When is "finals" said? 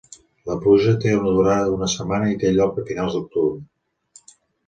2.87-3.17